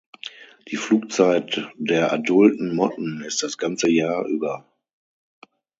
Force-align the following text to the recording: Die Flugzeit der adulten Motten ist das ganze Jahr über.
Die 0.69 0.77
Flugzeit 0.77 1.69
der 1.75 2.11
adulten 2.11 2.75
Motten 2.75 3.21
ist 3.21 3.43
das 3.43 3.59
ganze 3.59 3.87
Jahr 3.87 4.25
über. 4.25 4.65